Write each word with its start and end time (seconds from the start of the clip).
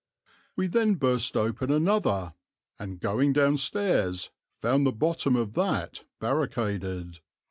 We 0.55 0.65
then 0.65 0.95
burst 0.95 1.37
open 1.37 1.71
another, 1.71 2.33
and 2.79 2.99
going 2.99 3.33
down 3.33 3.57
stairs 3.57 4.31
found 4.59 4.87
the 4.87 4.91
bottom 4.91 5.35
of 5.35 5.53
that 5.53 6.05
barricaded. 6.19 7.19